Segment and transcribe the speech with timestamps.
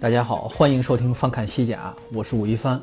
[0.00, 2.80] 大家好，欢迎收听翻看西甲，我是武一帆。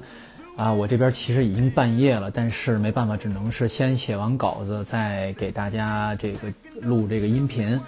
[0.56, 7.82] 啊，我这边其实已经半夜了，但是没办法，只能是先写完稿子，再给大家这个录这个音频。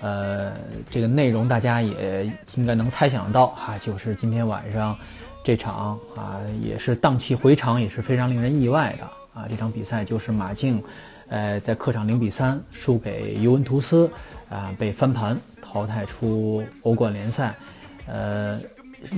[0.00, 0.52] 呃，
[0.90, 2.24] 这个内容大家也
[2.56, 4.98] 应该能猜想到哈，就是今天晚上
[5.44, 9.04] 这场啊，也是荡气回肠，也是非常令人意外的
[9.40, 9.46] 啊。
[9.48, 10.82] 这场比赛就是马竞，
[11.28, 14.10] 呃，在客场零比三输给尤文图斯，
[14.48, 17.54] 啊，被翻盘淘汰出欧冠联赛。
[18.06, 18.60] 呃，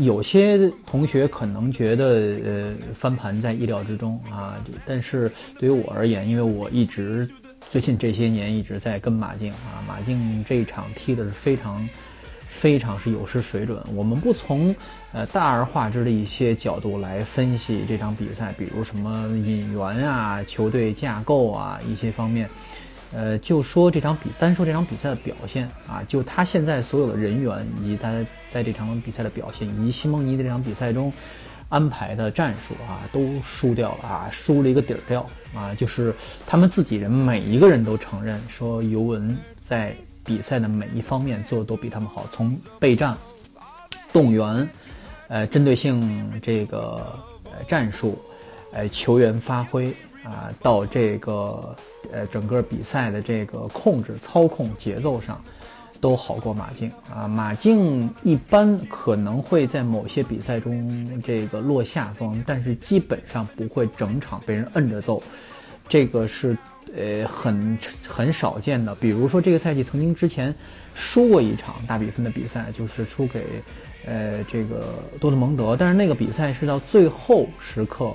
[0.01, 2.05] 有些同学可能觉得，
[2.45, 4.56] 呃，翻盘在意料之中啊。
[4.84, 7.28] 但是对于我而言，因为我一直
[7.70, 11.89] 最近这些年一直在跟马竞啊，马竞这一场踢的是非常
[12.47, 13.83] 非常是有失水准。
[13.94, 14.75] 我们不从
[15.12, 22.48] 呃大而化之的一些角度来分析这场比赛，比如什么引援啊、球队架构啊一些方面。
[23.17, 28.12] 呃，就说这场比单说这场比赛的表现啊，就他现在所有的人员以及他
[28.48, 31.12] 在这场比赛的表现，以及西蒙尼在这场比赛中
[31.69, 35.73] 安排的战术啊，都输掉了啊，输了一个底儿掉啊。
[35.77, 36.12] 就是
[36.45, 43.17] 他们自己人每一个人都承认说，尤文在比赛的每一方面做的都比他们好，从备战、
[44.12, 44.69] 动员、
[45.28, 48.19] 呃针对性这个呃战术、
[48.73, 51.77] 呃球员发挥啊，到这个。
[52.15, 55.43] 呃，整个比赛的这个控制、操控、节奏上，
[56.01, 57.27] 都好过马竞啊。
[57.27, 65.21] 马竞一般可能会在某些比赛中这个落下风，但是基本上不会整场被人摁着揍，
[65.89, 66.56] 这个是
[66.97, 68.94] 呃很很少见的。
[68.94, 70.55] 比如说这个赛季曾经之前
[70.94, 73.43] 输过一场大比分的比赛，就是输给
[74.06, 78.15] 呃这个多特蒙德，但是那个比赛是到最后时刻。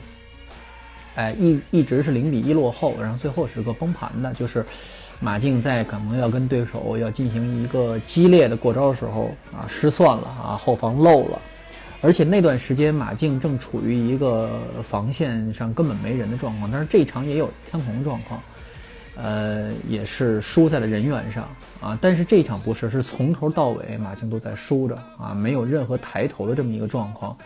[1.20, 4.66] 哎，一一直是零比一落后，然后最后时刻崩盘的，就是
[5.20, 11.42] 马竞在可能要跟对手要进行一个激烈的过招的时候啊，失算了啊，后防漏了，
[12.00, 18.42] 而且那段时间马竞正处于一个防线上根本没人的状况，但是这一场也有相同状况，
[19.18, 21.50] 呃，也是输在了人员上
[21.82, 27.38] 啊，但是这一场不是，是从头到尾马竞都在输着啊，没有任何抬头的这么一个状况，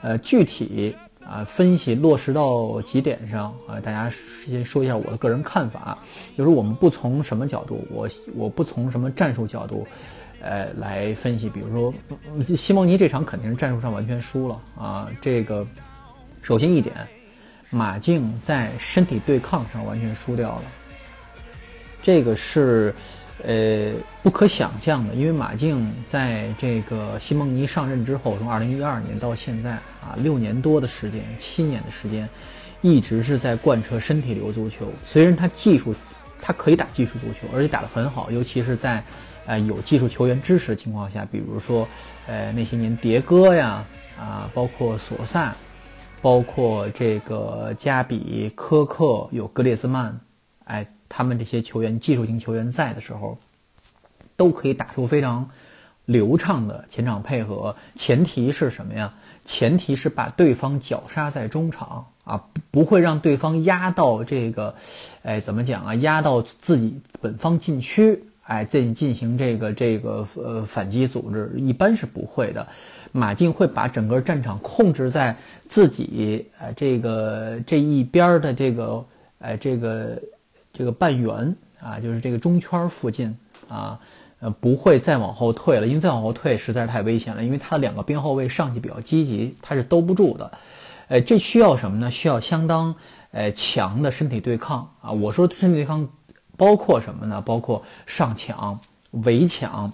[0.00, 0.94] 呃，具体。
[1.28, 3.80] 啊，分析落实到几点上啊？
[3.80, 5.98] 大家先说一下我的个人看法，
[6.38, 9.86] 就是我们不从什么角度，我我不从什么战术角度，
[10.40, 11.48] 呃，来分析。
[11.48, 11.94] 比如说，
[12.56, 15.10] 西蒙尼这场肯定是战术上完全输了啊。
[15.20, 15.66] 这个
[16.42, 16.94] 首先一点，
[17.70, 20.62] 马竞在身体对抗上完全输掉了，
[22.02, 22.94] 这个是。
[23.48, 23.92] 呃，
[24.24, 29.70] 不可想象的，因为马竞在这个西蒙尼上任之后，从二零一二年到现在
[30.02, 32.28] 啊，六年多的时间，七年的时间，
[32.80, 34.92] 一直是在贯彻身体流足球。
[35.04, 35.94] 虽然他技术，
[36.42, 39.00] 他可以打技术足球，而且打得很好，尤其是在
[39.46, 41.86] 呃有技术球员支持的情况下，比如说
[42.26, 43.84] 呃那些年迭戈呀，
[44.18, 45.54] 啊，包括索萨，
[46.20, 50.18] 包括这个加比、科克，有格列兹曼，
[50.64, 50.84] 哎。
[51.08, 53.36] 他们这些球员，技术型球员在的时候，
[54.36, 55.48] 都可以打出非常
[56.04, 57.74] 流畅的前场配合。
[57.94, 59.12] 前提是什么呀？
[59.44, 64.74] 前提是把对方绞杀在中场啊，不会让对方压到这个，
[65.22, 65.94] 哎，怎么讲啊？
[65.96, 72.66] 压到自己本方禁区，哎，进进行这个这个呃反击组织，一般是不会的。
[73.12, 75.36] 马竞会把整个战场控制在
[75.68, 79.04] 自己呃这个这一边的这个
[79.38, 80.20] 哎这个。
[80.76, 83.34] 这个半圆啊，就是这个中圈附近
[83.66, 83.98] 啊，
[84.40, 87.42] 呃，不会再往后退了，因为再往后退实在是太危险了。
[87.42, 90.52] 因为他的两个边后卫上去比较积极，他是兜不住的。
[91.08, 92.10] 呃，这需要什么呢？
[92.10, 92.94] 需要相当
[93.30, 95.12] 呃强的身体对抗啊。
[95.12, 96.06] 我说身体对抗
[96.58, 97.40] 包括什么呢？
[97.40, 98.78] 包括上抢、
[99.12, 99.90] 围抢、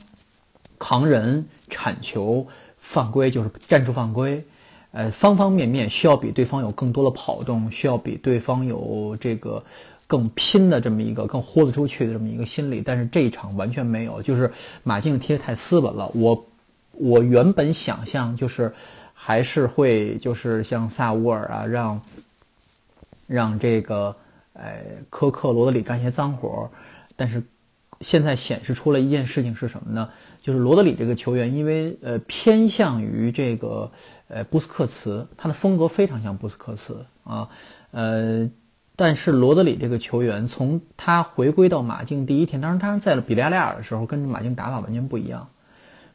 [0.81, 4.45] 扛人、铲球、犯规，就是战术犯规。
[4.91, 9.63] 呃，方方面面需要比对方有更多的跑动，需要比对方有这个。
[10.13, 16.07] 更拼的这么一个，更豁得出去的这么一个心理，但是这一场完全没有，就是马竞踢得太斯文了。
[16.13, 16.47] 我
[16.93, 18.71] 我原本想象就是
[19.15, 22.03] 还是会就是像萨乌尔啊，让
[23.27, 24.15] 让这个
[24.53, 26.71] 呃科克罗德里干些脏活
[27.17, 27.43] 但是
[28.03, 30.07] 现在显示出了一件事情是什么呢？
[30.43, 33.91] 就是罗德里这个球员，因为呃偏向于这个
[34.29, 37.49] 呃布斯克茨，他的风格非常像布斯克茨啊，
[37.93, 38.51] 呃，
[39.05, 45.45] 但是罗德里这个球员从他回归到马竞第一天，当然他在比利亚雷亚的时候，跟马竞打法完全不一样。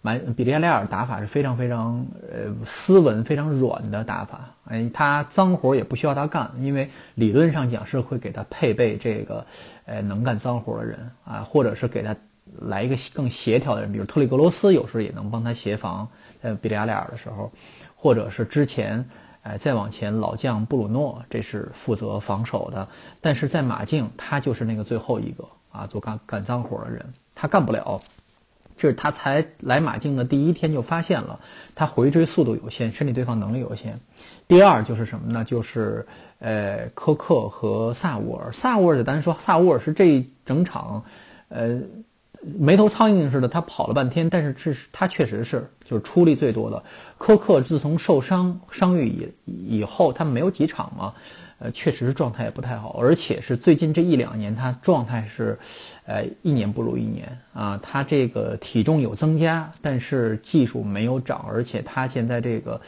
[0.02, 9.46] 马比利亚雷亚打法是非常非常呃斯文、非常软的打法，哎，他脏活也不需要他干，因为理论上讲是会给他配备这个
[9.84, 12.16] 呃能干脏活的人啊，或者是给他
[12.62, 16.08] 来一个更协调的人，比如特里格罗斯有时候也能帮他协防，
[16.42, 17.52] 在比利亚雷亚的时候，
[17.98, 19.04] 或者是之前
[19.48, 22.86] 哎再往前老将布鲁诺，这是负责防守的，
[23.22, 28.02] 但是在马竞他就是那个最后一个啊做干干脏活的人，他干不了。
[28.80, 31.40] 这是他才来马竞的第一天就发现了，
[31.74, 34.00] 他回追速度有限，身体对抗能力有限。
[34.48, 35.44] 第二就是什么呢？
[35.44, 36.06] 就是
[36.40, 38.52] 呃科克和萨沃尔。
[38.52, 41.04] 萨沃尔，单说萨沃尔是这一整场，
[41.50, 41.80] 呃
[42.42, 46.84] 没头苍蝇似的，他跑了半天，但是这是他确实是就是出力最多的。
[47.18, 49.08] 科克自从受伤伤愈
[49.46, 51.14] 以以后，他没有几场嘛。
[51.60, 55.58] 呃，确实是状态也不太好，而且是最近这一两年，他状态是，
[56.06, 57.76] 呃，一年不如一年啊。
[57.82, 62.80] 他这个体重有增加，但是技术没有涨，而且他现在这个，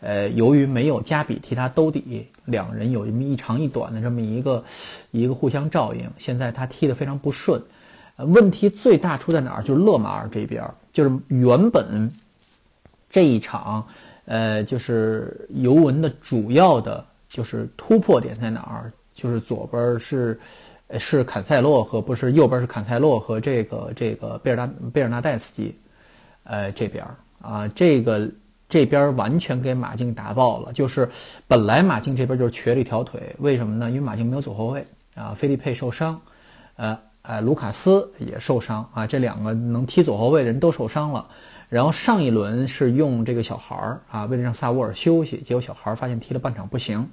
[0.00, 4.64] 呃，由于没有加比替他兜底，两人有这么一长一短的这么一个
[5.10, 7.60] 一个互相照应，现在他踢得非常不顺。
[8.16, 9.62] 问题最大出在哪儿？
[9.62, 10.62] 就是勒马尔这边，
[10.92, 12.12] 就是原本
[13.10, 13.86] 这一场，
[14.26, 17.04] 呃，就是尤文的主要的。
[17.26, 18.92] 就是突破点在哪儿？
[19.12, 20.38] 就是左边是，
[21.00, 25.76] 是坎塞洛和不是右边是坎塞洛和这个这个贝尔纳贝尔纳代斯基，
[26.44, 27.04] 呃这边
[27.40, 28.30] 啊这个
[28.68, 30.72] 这边完全给马竞打爆了。
[30.72, 31.10] 就是
[31.48, 33.90] 本来马竞这边就是瘸了一条腿，为什么呢？
[33.90, 34.86] 因为马竞没有左后卫
[35.16, 36.20] 啊，菲利佩受伤，
[36.76, 41.26] 呃呃卢卡斯也受伤啊，这两个能踢左后卫的人都受伤了。
[41.70, 47.08] 然后上一轮是用这个小孩儿啊，为了让萨沃尔休息，结果小孩儿发现踢了半场不行，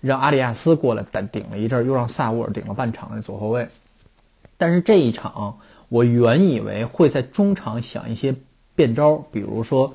[0.00, 3.66] 让阿里亚斯过来顶顶了一阵儿，又让萨沃尔顶了半场的左后卫。
[4.56, 5.58] 但是这一场，
[5.88, 8.32] 我原以为会在中场想一些
[8.76, 9.92] 变招，比如说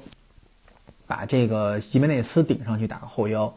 [1.07, 3.53] 把这个吉梅内斯顶上去打个后腰，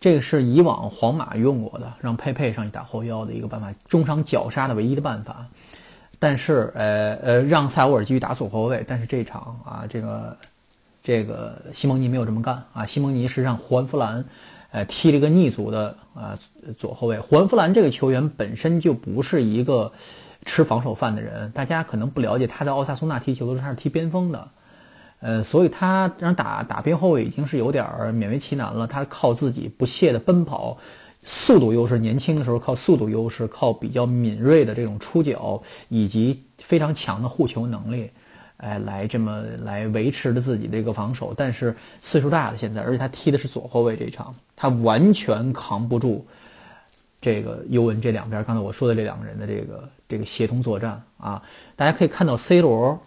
[0.00, 5.46] 这个是以往皇马用过的，让佩佩上去打后腰的一个办法，中场绞杀的唯一的办法。
[6.18, 8.84] 但是，呃呃，让塞沃尔继续打左后卫。
[8.86, 10.36] 但是这场啊，这个
[11.02, 12.86] 这个西蒙尼没有这么干啊。
[12.86, 14.24] 西蒙尼是让胡安弗兰，
[14.70, 16.38] 呃，踢了一个逆足的啊
[16.78, 17.18] 左后卫。
[17.18, 19.92] 胡安弗兰这个球员本身就不是一个
[20.46, 24.48] 吃防守饭的人，大家可能不了解，他在奥萨苏纳踢球的时候他是踢边锋的，
[25.24, 27.82] 呃，所以他让打打边后卫已经是有点
[28.12, 28.86] 勉为其难了。
[28.86, 30.76] 他靠自己不懈的奔跑。
[31.26, 38.10] 速度优势，年轻的时候靠速度优势，靠比较敏锐的这种出脚，以及非常强的护球能力，
[38.58, 41.32] 哎，来这么来维持着自己的一个防守。
[41.34, 46.26] 但是岁数大了，现在，而且他踢的是左后卫，这场他完全扛不住
[47.22, 48.44] 这个尤文这两边。
[48.44, 51.42] 刚才我说的这两个人的这个这个协同作战啊，
[51.74, 53.00] 大家可以看到，C 罗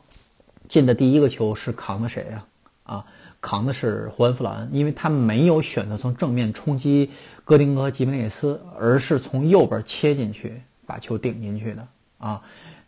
[0.68, 2.46] 进的第一个球是扛的谁呀？
[2.84, 3.06] 啊？
[3.40, 7.10] 扛的是胡安弗兰，因为他没有选择从正面冲击
[7.46, 11.88] 戈丁格吉梅内斯，而是从右边切进去把球顶进去的
[12.18, 12.42] 啊。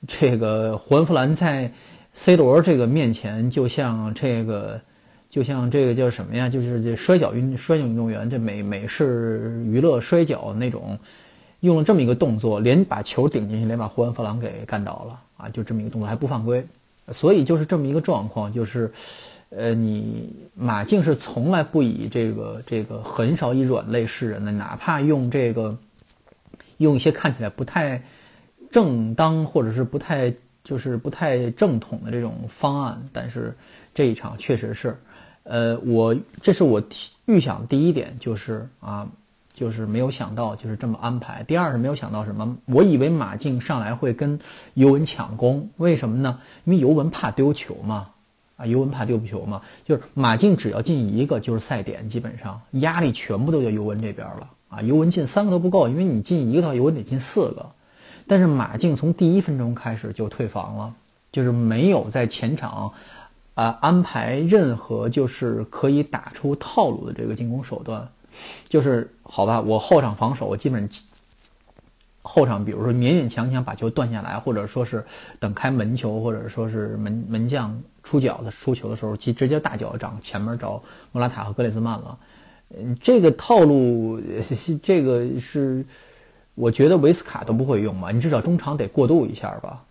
[0.07, 1.71] 这个胡安弗兰在
[2.13, 4.81] C 罗这个面前，就像这个，
[5.29, 6.49] 就像这个叫什么呀？
[6.49, 10.97] 就是这摔跤运摔跤运动员，这美美式娱乐摔跤那种，
[11.59, 15.49] 用了这么一个动作，连把球顶进去，连把胡安弗兰给干倒了啊！
[15.49, 16.65] 就这么一个动作还不犯规，
[17.11, 18.91] 所以就是这么一个状况，就是。
[19.51, 25.75] 呃，你马竞是从来不以这个这个很少以软肋示人的，哪怕用这个
[26.77, 27.99] 用一些看起来不太
[28.69, 30.31] 正当或者是不太
[30.63, 33.51] 就是不太正统的这种方案，但是
[33.91, 34.95] 这一场确实是，
[35.41, 36.79] 呃，我这是我
[37.25, 39.09] 预想第一点就是啊，
[39.59, 41.43] 就是没有想到就是这么安排。
[41.43, 44.39] 第二是没有想到什么，我以为马竞上来会跟
[44.75, 46.39] 尤文抢攻，为什么呢？
[46.63, 48.07] 因为尤文怕丢球嘛。
[48.55, 49.61] 啊，尤文怕丢不球嘛？
[49.85, 54.81] 就是马竞只要进一个就是赛点，基本上压力全部都在尤文这边了啊。
[54.81, 57.65] 尤文进三个都不够，因为你进一个的话，尤文得进四个。
[58.27, 60.93] 但是马竞从第一分钟开始就退防了，
[61.31, 62.91] 就是没有在前场
[63.55, 68.09] 啊安排任何就是可以打出套路的这个进攻手段。
[68.67, 70.89] 就是好吧，我后场防守，我基本
[72.21, 75.05] 后场比如说勉勉强强把球断下来，或者说是
[75.39, 77.79] 等开门球，或者说是门门将。
[78.01, 80.81] 出脚的出球的时候，其直接大脚掌前面找
[81.11, 82.17] 莫拉塔和格列兹曼了。
[82.75, 84.19] 嗯，这个套路，
[84.81, 85.85] 这个是
[86.55, 88.09] 我觉得维斯卡都不会用吧？
[88.09, 89.83] 你至少中场得过渡一下吧。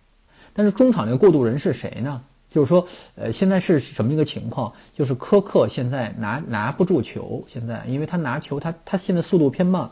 [0.51, 2.21] 但是中场这个过渡人是谁呢？
[2.49, 4.73] 就是说，呃，现在是什么一个情况？
[4.93, 9.89] 就是科克现在拿拿不住球，现在因为他拿球，他他现在速度偏慢。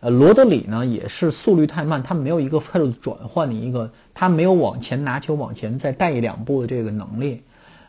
[0.00, 7.42] 呃，罗德里呢也是速率太慢，他没有一个快速转换的一个，他没有往前拿球往前再带一两步的这个能力。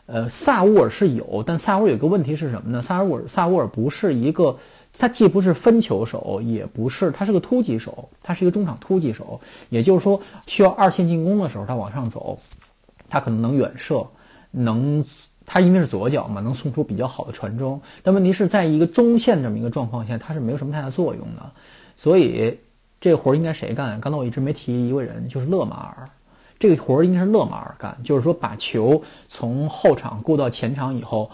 [0.06, 2.82] 呃，萨乌尔是有，但萨乌尔有个问题是什么呢？
[2.82, 4.56] 萨乌尔萨乌尔不是一个，
[4.92, 12.38] 他既不是分球手，也不是，他是个突击手，他是一个中场突击手，也就是说需要二线进攻的时候他往上走。
[13.14, 14.04] 他可能能远射，
[14.50, 15.04] 能
[15.46, 17.80] 他因为是左脚嘛，能送出比较好的传中。
[18.02, 21.52] 但问题是在一个中线这么一个状况下，他是没有什么太大作用的。
[21.94, 22.58] 所以
[23.00, 24.00] 这个活儿应该谁干？
[24.00, 26.08] 刚才我一直没提一个人，就是勒马尔。
[26.58, 31.30] 这个活儿应该是勒马尔干，就是说把球从后场过到前场以后，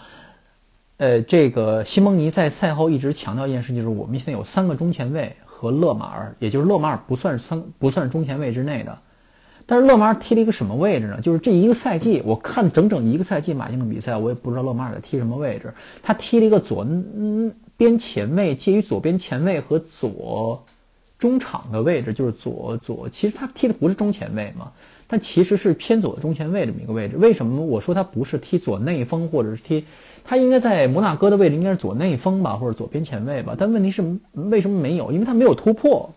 [0.97, 8.97] 呃，这个西蒙尼在赛后一直强调一件事，就是我们现在有三个中前卫和勒马尔，也就是勒马尔不算三不算中前卫之内的。
[9.71, 11.17] 但是勒马尔踢了一个什么位置呢？
[11.21, 15.73] 就是这一个赛季，我看整整一个赛季马竞的比赛，我也不知道勒马尔在踢什么位置。
[16.03, 16.85] 他踢了一个左
[17.77, 20.61] 边前卫，介于左边前卫和左
[21.17, 23.07] 中场的位置，就是左左。
[23.07, 24.69] 其实他踢的不是中前卫嘛，
[25.07, 27.15] 但其实是偏左的中前卫这么一个位置。
[27.15, 29.85] 为什么我说他不是踢左内锋，或者是踢
[30.21, 33.55] 他应该在摩纳哥的位置应该是左内锋吧，或者左边前卫吧？
[33.57, 35.13] 但问题是为什么没有？
[35.13, 36.13] 因为他没有突破。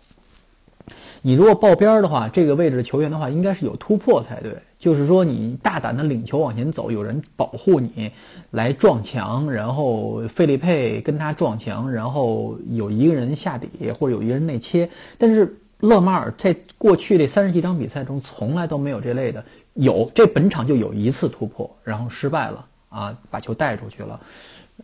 [1.26, 4.54] 你如果报边儿的话，这个位置的球员的话，应该是有突破才对。
[4.78, 8.12] 就是说，你大胆的领球往前走，有人保护你，
[8.50, 14.86] 来撞墙，然后费利佩跟他撞墙，然后有一个人下底或者有一个人内切。
[15.16, 19.42] 但是勒马尔在过去这三十几场比赛中，从来都没有这类的。
[19.72, 24.20] 有这本场就有一次突破，然后失败了啊，把球带出去了。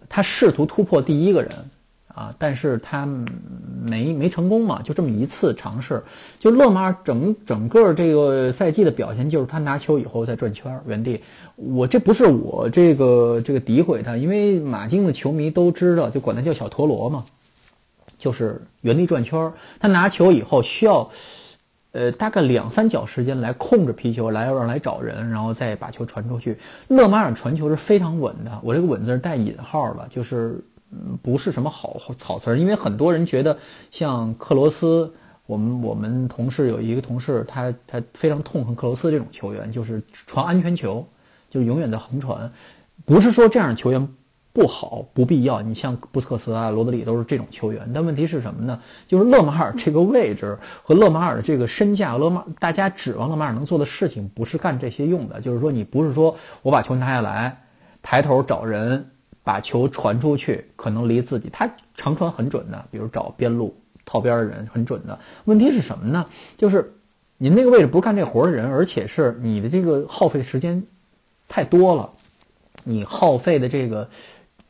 [0.09, 1.51] 他试图突破第一个人。
[2.13, 3.09] 啊，但是他
[3.83, 6.03] 没没成功嘛，就这么一次尝试。
[6.39, 11.21] 就勒马尔整整个这个赛季的表现，就是他拿球以后在转圈儿原地。
[11.57, 17.25] 我这不是我这个这个诋毁他，因为马竞的球迷都知道，就管他叫小陀螺嘛，
[18.19, 19.53] 就是原地转圈儿。
[19.79, 21.09] 他拿球以后需要，
[21.93, 26.57] 呃，大概两三脚时间来控制皮球，来让来找人，然后再把球传出去。
[26.89, 30.63] 勒马尔传球是非常稳的，我这个稳字是带引号的，就是。
[30.93, 33.57] 嗯，不是什么好草词儿，因为很多人觉得
[33.91, 35.13] 像克罗斯，
[35.47, 41.07] 我们我们同事有一个同事，他他非常痛恨克罗斯这种球员，就是传安全球，
[41.49, 42.51] 就永远在横传。
[43.05, 44.09] 不是说这样的球员
[44.53, 47.89] 不好、不必要，你像布斯克斯啊、罗德里都是这种球员。
[47.95, 48.81] 但问题是什么呢？
[49.07, 55.41] 就是勒马尔这个位置和勒马尔的这个身价，勒马大家指望勒马尔能做的事情不是干这些用的。
[55.41, 57.57] 就是说，你不是说我把球拿下来，
[58.03, 59.09] 抬头找人。
[59.51, 65.19] 把球传出去，可能离自己他长传很准的，比如找边路套边的人很准的。
[65.47, 66.25] 问题是什么呢？
[66.57, 66.95] 就是
[67.37, 70.81] 你那个位置不干这活的人，而且是你的这个耗费时间
[71.49, 72.09] 太多了，
[72.85, 74.09] 你耗费的这个，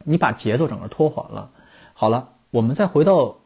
[0.02, 1.50] 你把节奏整个拖缓了。
[1.92, 3.36] 好了，我们再回到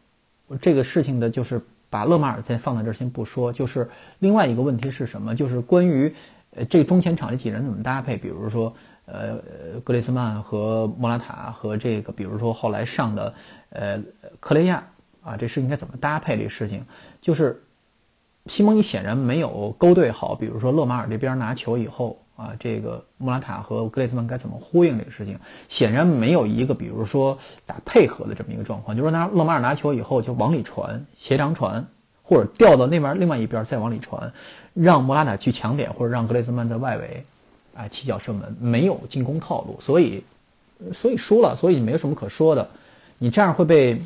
[0.60, 1.60] 这个事情的，就是
[1.90, 5.34] 把勒马尔再放在这儿先不说，就是另外一个问题是什么？
[5.34, 6.14] 就是关于
[6.52, 8.72] 呃这个中前场这几人怎么搭配，比如说。
[9.06, 9.38] 呃，
[9.84, 13.34] 格雷斯曼和莫拉塔和这个，比如说后来上的，
[13.70, 14.00] 呃，
[14.40, 14.82] 克雷亚
[15.22, 16.36] 啊，这事应该怎么搭配？
[16.36, 16.84] 这事情
[17.20, 17.62] 就是
[18.46, 25.38] 西蒙尼显然没有勾兑好，比如说勒马尔这边拿球以后啊，这个莫拉塔和格雷斯曼该怎么呼应这个事情？
[25.68, 31.84] 显然没有一个，比如说打配合的这么一个状况，就是拿勒马尔拿球以后就往里传，斜长传，
[32.22, 34.32] 或者调到那边另外一边再往里传，
[34.72, 37.24] 让莫拉塔去抢点，或者让格雷斯曼在外围。
[37.74, 40.22] 啊，起脚射门没有进攻套路，所以，
[40.92, 42.68] 所以输了，所以没有什么可说的。
[43.18, 43.96] 你这样会被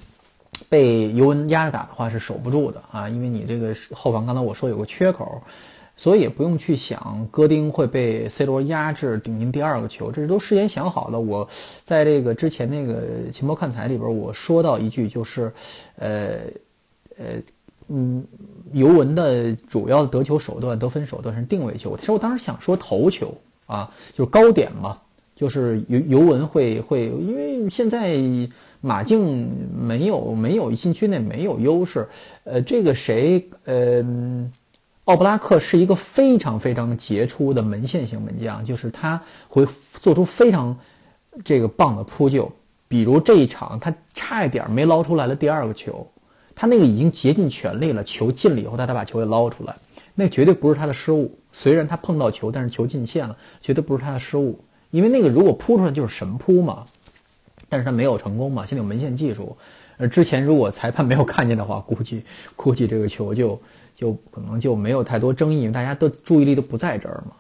[0.69, 5.41] 被尤文压着打的话是守不住的啊，因为你这个后防刚才我说有个缺口，
[5.97, 11.19] 所以也不用去想戈丁会被 C 罗压制顶进第二个球，这是都事先想好的。
[11.19, 11.49] 我
[11.85, 15.53] 在这个之前那个情报看台里边我说到一句，就是
[15.97, 16.39] 呃
[17.19, 17.25] 呃
[17.89, 18.25] 嗯，
[18.73, 21.97] 尤文的主要得球手段、得分手段是定位球。
[21.97, 23.35] 其实我当时想说头球。
[23.69, 24.99] 啊，就是高点嘛，
[25.37, 28.17] 就是尤尤文会会，因为现在
[28.81, 29.49] 马竞
[29.79, 32.09] 没有没有禁区内没有优势，
[32.45, 34.03] 呃，这个谁，呃，
[35.05, 39.67] 奥布拉克是一个非常非常杰出的门线型门将，就是他会
[40.01, 40.77] 做出非常
[41.45, 42.51] 这个棒的扑救，
[42.89, 46.07] 比如这一场他差一点没捞出来了第二个球，
[46.55, 49.77] 他那个已经竭尽全力了，球进了以后他才把球给捞出来。
[50.15, 54.57] 那绝对不是他的失误，虽然他碰到球，但是球进线了，绝对不是他的失误，
[54.93, 56.85] 因为那个如果扑出来就是神扑嘛，
[57.69, 59.57] 但是他没有成功嘛，现在有门线技术，
[59.97, 62.23] 呃，之前如果裁判没有看见的话， 估计
[62.55, 63.61] 估计这个球就
[63.97, 67.33] 就可能就没有太多争议，大家都注意力都不在这儿嘛。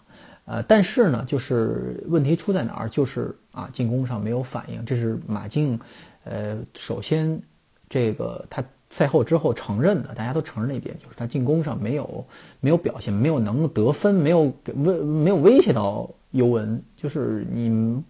[0.46, 2.88] 呃，但是呢，就是问题出在哪儿？
[2.88, 4.84] 就是啊，进攻上没有反应。
[4.84, 5.78] 这是马竞，
[6.24, 7.40] 呃，首先
[7.88, 12.24] 这个他赛后之后承认的，大家都承认一点，就是他进攻上没有
[12.60, 16.82] 没有表现，没有能得分，没有威没有威胁到尤文。
[16.96, 18.02] 就是你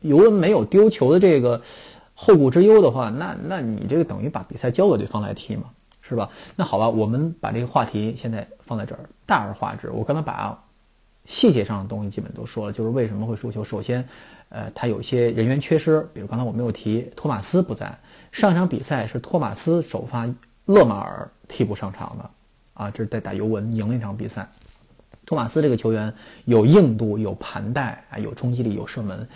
[0.00, 1.60] 尤文没有丢球的这个
[2.14, 5.64] 后顾之忧的话，那那你这个等于把比赛交给对方来踢嘛，
[6.00, 6.30] 是吧？
[6.56, 9.90] 那好吧，我们把这个话题现在放在这儿，大而化之。
[9.90, 10.58] 我刚才把。
[11.26, 13.62] 细节上的东西基本都说了，就是为什么会输球。
[13.62, 14.04] 首先，
[14.48, 17.96] 呃，他有一些人员缺失，比如刚才我没有提，托马斯不在。
[18.32, 20.28] 上场比赛是托马斯首发，
[20.66, 22.30] 勒马尔替补上场的，
[22.74, 24.48] 啊，这是在打尤文赢了一场比赛。
[25.26, 26.12] 托马斯这个球员
[26.44, 29.28] 有硬度、有盘带啊，有冲击力、有射门，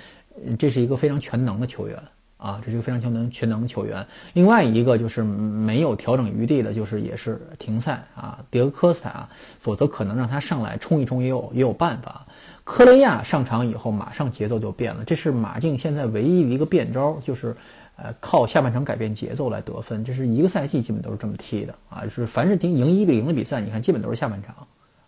[0.59, 1.97] 这是一个非常全能的球员。
[2.37, 4.07] 啊，这是一个非常全能全能的球员。
[4.35, 9.27] 另外一个就是没有调整余地的，就是也是停赛啊，迭戈科斯塔，
[9.61, 12.27] 否则可能让他上来冲一冲也有也有办法。
[12.63, 17.57] 科雷亚上场以后，马上节奏就变了，这是马竞现在唯一的一个变招，就是
[17.97, 20.05] 呃靠下半场改变节奏来得分。
[20.05, 24.55] 这是一个赛季基本都是这么踢的啊，就是凡是赢赢一比零的比赛，你看基本都是下半场。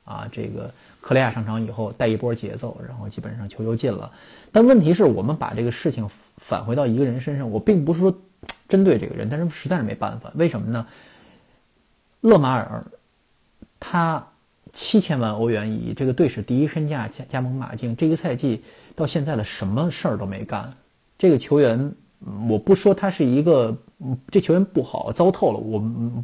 [0.04, 4.08] 啊，这个克雷亚上场以后带一波节奏，然后基本上球就进了。
[4.52, 8.16] 但问题是我们把这个事情返回到一个人身上，我并不是说
[8.68, 10.30] 针对这个人，但是实在是没办法。
[10.36, 10.86] 为什么呢？
[12.20, 12.84] 勒马尔
[13.80, 14.24] 他
[14.72, 18.62] 七千万欧元以这个队史第一身价加加盟马竞，这个赛季
[18.94, 20.72] 到现在的什么事儿都没干。
[21.18, 21.92] 这个球员，
[22.48, 23.76] 我不说他是一个，
[24.30, 25.78] 这球员不好糟透了，我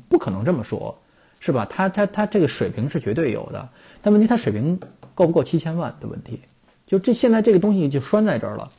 [0.08, 0.96] 不可能这么说。
[1.44, 1.66] 是吧？
[1.68, 3.68] 他他他这个水平是绝对有的，
[4.00, 4.78] 但问题他水平
[5.12, 6.40] 够不够七千万的问题，
[6.86, 8.70] 就这现在这个东西就拴在这儿了，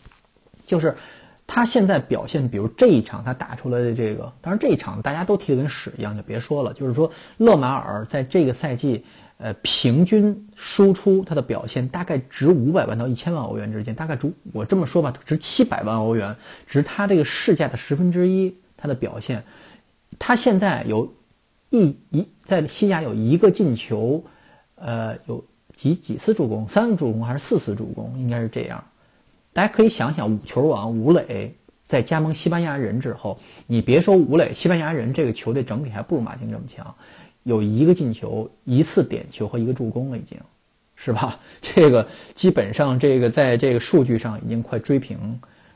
[0.65, 0.95] 就是
[1.45, 6.71] 他现在表现，比如这一场他打出来的这个，当然这一场大家都踢得跟屎一样，就别说了。
[6.71, 9.03] 就是说勒马尔在这个赛季，
[9.37, 16.35] 呃，平均输出他的表现大概值五百万到一千万欧元之间，大概值我这么说吧，值七百万欧元，
[16.65, 19.43] 值他这个市价的十分之一，他的表现，
[20.17, 21.11] 他现在有。
[21.75, 24.23] 一一在西甲有一个进球，
[24.75, 25.43] 呃，有
[25.75, 28.83] 几几次助攻，三个助攻还是四次助攻，应该是这样。
[29.51, 36.95] 大家可以想想，五球王吴磊在加盟西班牙人之后，你别说吴磊，西班牙人这个球队整体还不如马竞这么强，
[37.43, 40.37] 有一个进球，一次点球和一个助攻了，已经
[40.95, 41.39] 是吧？
[41.61, 45.17] 这个基本上这个在这个数据上已经快追平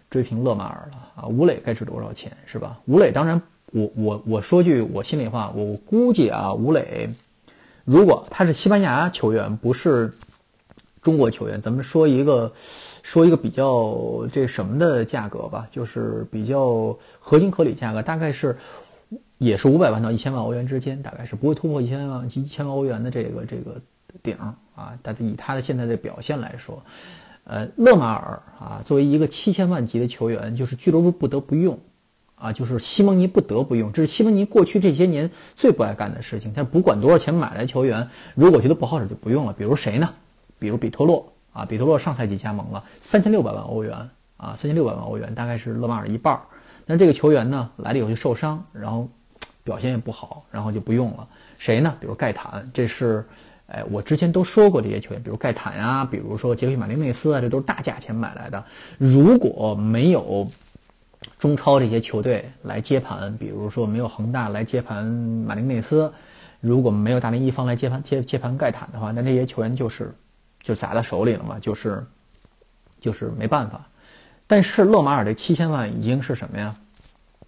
[0.10, 1.28] 追平勒马尔了啊！
[1.28, 2.80] 吴磊该值多少钱是吧？
[2.86, 3.42] 吴磊当然。
[3.74, 7.10] 我我我说句我心里话，我估计啊，吴磊，
[7.84, 10.10] 如果他是西班牙球员，不是
[11.02, 12.50] 中国球员，咱们说一个
[13.04, 18.58] 说一个比较这什么的价格吧，就是比较合情合理价格，大概是
[19.38, 23.82] 也是五百万到一千万欧元之间，大概是不会突破一千万及一千万欧元的这个这个
[24.22, 24.36] 顶
[24.76, 24.98] 啊。
[25.02, 26.82] 但是以他的现在的表现来说，
[27.44, 31.80] 呃，勒马尔啊，作为一个七千万级的球员，就是俱乐部不得不用。
[32.40, 36.54] 啊，就是西蒙尼不得不用，这是西蒙尼过去这些年最不爱干的事情。
[36.56, 39.54] 但不管多少钱买来球员，如果觉得不好使就不用了。
[39.58, 40.08] 比如谁呢？
[40.60, 43.92] 比如比托洛啊，比托洛上赛季加盟了三千六百万欧元
[44.38, 46.40] 啊，三千六百万欧元大概是勒马尔一半。
[46.86, 49.10] 但是这个球员呢，来了以后就受伤，然后
[49.68, 51.28] 表现也不好，然后就不用了。
[51.58, 51.94] 谁呢？
[52.00, 53.26] 比如盖坦，这是，
[53.68, 58.64] 哎，我之前都说过这些球员，比如盖坦呀，比如说杰克逊马丁内斯啊，这都是大价钱买来的。
[58.98, 60.50] 如果没有。
[61.40, 66.12] 中超这些球队来接盘，比如说没有恒大来接盘马丁内斯，
[66.62, 70.14] 如果没有大连一方来接盘接接盘盖坦的话，那这些球员就是
[70.62, 72.06] 就砸在手里了嘛，就是
[73.00, 73.86] 就是没办法。
[74.48, 76.74] 但是勒马尔这七千万已经是什么呀？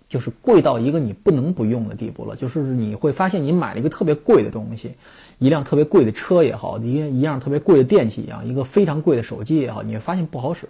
[0.09, 2.35] 就是贵到一个你不能不用的地步了。
[2.35, 4.91] 就是你会发现，你买了一个特别贵的东西，
[5.37, 10.67] 一辆特别贵的车也好，一一样特别贵的电器一样，一个非常贵的手机也好，你会发现不好使。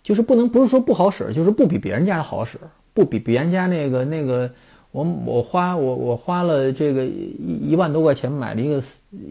[0.00, 2.56] 就是不能不是说不好使，就是不比别人家的好使，
[2.94, 4.50] 不比别人家那个那个，
[4.92, 8.82] 我我花我我花了这个一一万多块钱买了一个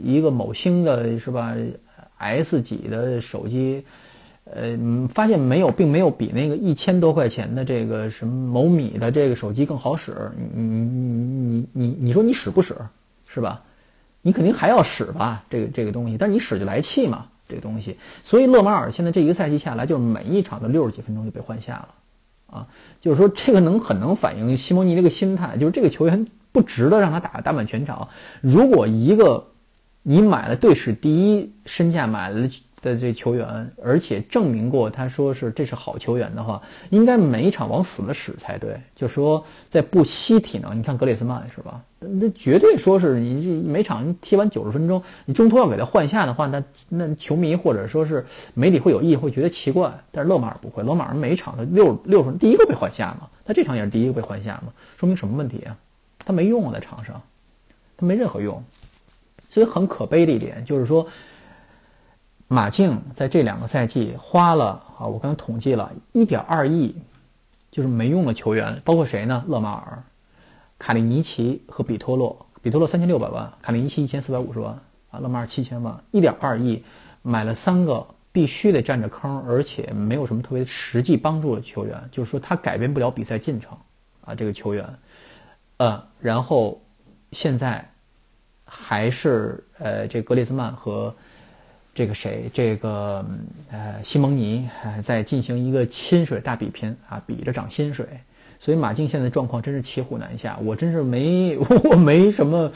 [0.04, 1.56] 一个某星的是吧
[2.18, 3.84] ？S 几的手机，
[4.54, 4.78] 呃，
[5.10, 10.14] 发现没有，并没有比那个一千多块钱的这个什么某米的这个手机更好使。
[10.38, 12.76] 你你你你你你说你使不使
[13.28, 13.62] 是吧？
[14.22, 17.28] 你肯定还要使吧，这个这个东西，但你使就来气嘛。
[17.50, 21.88] 这个东西，所以勒马尔现在这一个赛季下来，就是每一场的六十几分钟就被换下了，
[22.48, 22.68] 啊，
[23.00, 28.06] 就是说这个能很能反映西蒙尼这个心态，就是这个球员不值得让他打打满全场。
[28.42, 29.48] 如果一个
[30.04, 32.50] 你买了队史第一身价买了
[32.82, 36.62] 的这球员，而且证明过他说是这是好球员的话，
[36.92, 38.80] 应该每一场往死了使才对。
[38.96, 41.82] 就说在不惜体能，你看格列斯曼是吧？
[42.00, 49.92] 那绝对说是你这每场踢完九十分钟，你中途要给他换下的话，那那球迷或者说是媒体会有意会觉得奇怪。
[50.12, 55.76] 但是勒马尔不会，勒马尔每一场六六十第一个被换下嘛，他这场也是第一个被换下嘛，说明什么问题啊？
[56.20, 57.20] 他没用啊，在场上，
[57.98, 58.64] 他没任何用。
[59.50, 61.08] 所以很可悲的一点就是说。
[62.50, 66.96] 马竞在这两个赛季花了啊，我刚才统计了一点二亿，
[67.70, 69.44] 就是没用的球员，包括谁呢？
[69.50, 70.02] 勒马尔、
[70.80, 72.46] 卡利尼奇和比托洛。
[72.62, 74.72] 比托洛三千六百万，卡利尼奇一千四百五十万
[75.12, 76.82] 啊，勒马尔七千万，一点二亿
[77.22, 83.78] 买了三个必须得占着坑，而且没有什么特别实际帮助的球员，就是说他改变不了比赛进程
[84.22, 85.00] 啊，这个球员，
[85.78, 86.82] 呃，然后
[87.34, 87.86] 现在
[88.66, 91.14] 还是呃，这格列兹曼和。
[91.98, 92.48] 这个谁？
[92.54, 93.26] 这个
[93.72, 94.70] 呃，西蒙尼
[95.02, 98.06] 在进行一个薪水大比拼啊，比着涨薪水。
[98.60, 100.60] 所以马竞现在状况真是骑虎难下。
[100.64, 101.58] 我真是没，
[101.90, 102.72] 我没什么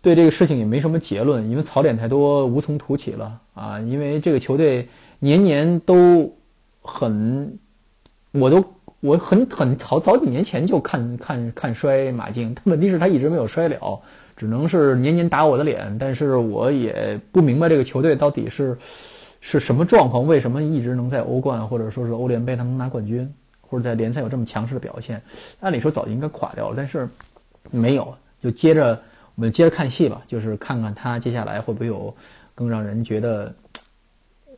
[0.00, 3.80] 对这个事情也没什么结论，因为槽点太多，无从吐起了啊。
[3.80, 6.32] 因为这个球队年年都
[6.80, 7.58] 很，
[8.30, 8.64] 我都
[9.00, 14.00] 我很很好早几年前就看看看衰马竞，问题是他一直没有衰了。
[14.40, 18.74] 只能是年年打我的脸，但是我也不明白这个球队到底是
[19.38, 25.20] 是什么状况，为什么一直能在欧冠或者说是欧联杯他能拿冠军，或者在联赛有这么强势的表现？
[25.60, 27.06] 按理说早就应该垮掉了，但是
[27.70, 28.98] 没有，就接着
[29.34, 32.14] 我们接着看戏吧，就是看看他接下来会不会有
[32.54, 33.54] 更让人觉得，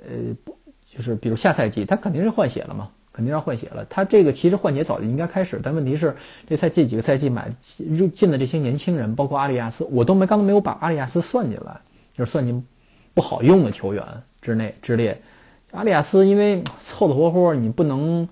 [0.09, 0.53] 呃，
[0.89, 2.89] 就是比如下赛季他肯定是换血了嘛。
[3.13, 3.85] 肯定要换血了。
[3.85, 6.17] 他这个其实换血早就应该开始，但问题是
[6.49, 7.53] 这赛这几个赛季买
[7.91, 11.79] 入进的这些年轻人，包括阿里亚斯，我都没刚刚没有把阿里亚斯算进来，
[12.17, 12.65] 就是算进
[13.13, 14.03] 不好用的球员
[14.41, 15.21] 之内之列。
[15.73, 18.27] 阿里亚斯因为凑凑合合，你不能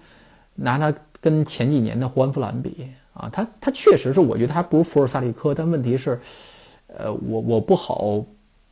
[0.55, 3.29] 拿他跟前几年的胡安弗兰比啊。
[3.31, 6.19] 他他确实是，我觉得他不如福尔萨利科，但问题是，
[6.87, 8.25] 呃，我我不好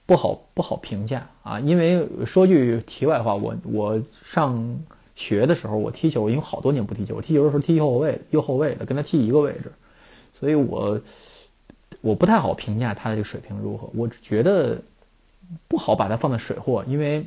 [0.07, 1.61] 不好不好评价啊。
[1.61, 4.79] 因为说句题外话，我我上。
[5.19, 9.73] 学的时候，我踢球，因为好多年不踢球，我踢球的时候踢右后卫，右后卫的跟他踢一个位置，
[10.33, 11.01] 所以我
[12.01, 13.91] 我不太好评价他的这个水平如何。
[13.95, 14.81] 我觉得
[15.67, 17.27] 不好把他放在水货，因为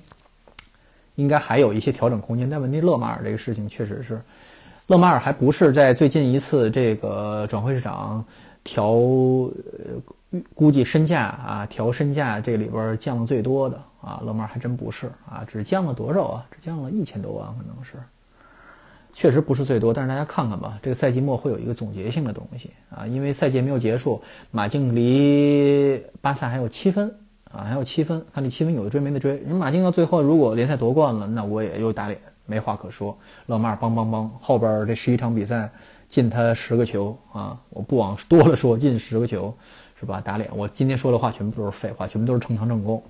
[1.15, 2.49] 应该还有一些调整空间。
[2.49, 4.21] 但问题勒马尔这个事情确实是，
[4.88, 8.23] 勒马尔还不是在最近一次这个转会市场
[8.63, 9.51] 调呃。
[10.54, 16.46] 估计身价啊，调身价这里边降了最多的啊，勒马尔还真不是啊，只降了多少啊？
[16.52, 17.98] 只降了一千多万，可能是，
[19.12, 19.94] 确实不是最多。
[19.94, 27.13] 但是大家看看吧，这个赛季末会有一个总结性的东西啊，因为赛季没有结束，马竞离巴萨还有七分
[27.52, 29.38] 啊，还有七分，看这七分有的追没得追。
[29.39, 33.17] 人马竞到最后如果联赛夺冠了，那我也又打脸，没话可说。
[33.48, 35.70] 勒马尔邦邦邦，后边这十一场比赛
[36.08, 39.54] 进他十个球啊，我不往多了说，进十个球。
[40.02, 40.20] 是吧？
[40.20, 40.50] 打脸！
[40.56, 43.04] 我今天说的话全部都是废话，全部都是呈堂证供。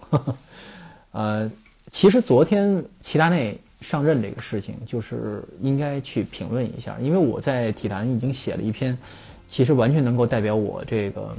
[1.13, 1.49] 呃，
[1.89, 8.97] 其实昨天齐达内上任这个事情，就是应该去评论一下，因为我在体坛已经写了一篇，
[9.47, 11.33] 其实完全能够代表我这个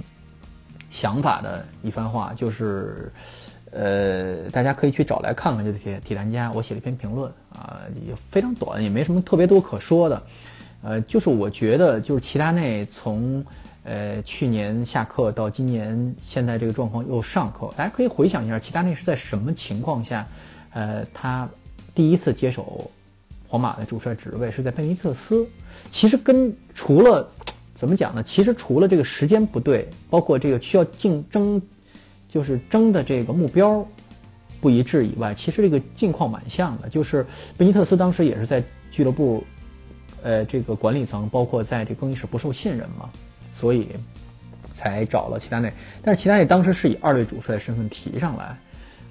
[0.89, 3.13] 想法的一番话，就是
[3.73, 10.23] 呃，大家可以去找来看看，就是体体坛家，我写了一篇评论啊，也非常短，也没什么特别多可说的。
[10.83, 13.45] 呃，就是我觉得，就是齐达内从。
[13.85, 20.25] 呃，去年下课到今年现在这个状况又上课，大家可以回想一下，齐达内是在什么情况下，
[20.71, 21.49] 呃，他
[21.93, 22.89] 第一次接手
[23.49, 25.45] 皇马的主帅职位是在贝尼特斯。
[25.91, 27.29] 其实跟除了
[27.75, 28.23] 怎么讲呢？
[28.23, 31.61] 其实除了这个时间不对，包括这个需要竞争，
[32.29, 33.85] 就是争的这个目标
[34.61, 36.89] 不一致以外，其实这个境况蛮像的。
[36.89, 39.43] 就是贝尼特斯当时也是在俱乐部，
[40.23, 43.11] 呃，这个管理层，包括在这更衣室不受信任嘛。
[43.53, 43.87] 所以，
[44.73, 45.71] 才找了齐达内，
[46.03, 48.57] 但是齐达内当时是以二队主帅身份提上来，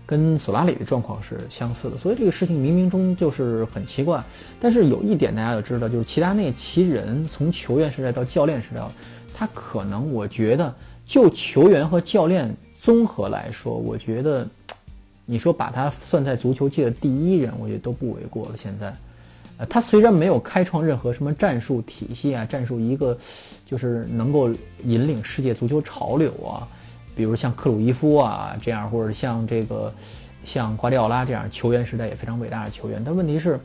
[0.06, 4.22] 跟索拉里的状况是相似的，所以这个事情冥冥中就是很奇怪。
[4.60, 8.82] 但是有一点大家要知道，就是齐达内其人从球员时代到教练时代，
[9.34, 10.74] 他可能我觉得
[11.06, 14.48] 就球员和教练综合来说，我觉得
[15.26, 18.58] 你说把他算在足球界的第一人，我觉得都不为过了。
[18.58, 18.92] 现在。
[19.70, 23.18] 他虽然没有开创任何什么战术体系啊，战术一个
[23.66, 24.50] 就是能够
[24.84, 26.68] 引领世界足球潮流啊，
[27.16, 29.94] 比如像克鲁伊夫啊这样，或者像这个
[30.44, 33.02] 像瓜迪奥拉这样球员时代也非常伟大的球员。
[33.06, 33.60] 但问题是，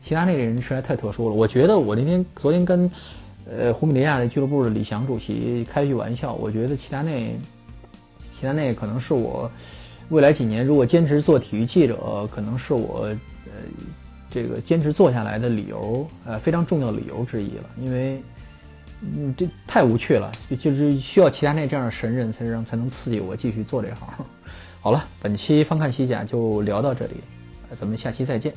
[0.00, 1.34] 齐达内这人实在太特殊了。
[1.34, 2.90] 我觉得我那天昨天跟
[3.50, 7.36] 呃胡米尼亚的俱乐部的李翔主席开句玩笑，我觉得齐达内，
[8.38, 9.50] 齐达内可能是我
[10.10, 13.06] 未来几年如果坚持做体育记者，可能是我
[13.46, 13.52] 呃
[14.30, 17.64] 这个坚持做下来的理由，呃非常重要的理由之一了。
[17.80, 18.22] 因为
[19.00, 24.08] 嗯这太无趣了，就是需要齐达内这样的神人才让才能刺激我继续做这行。
[24.80, 27.14] 好了，本期翻看西甲就聊到这里，
[27.78, 28.52] 咱们下期再见。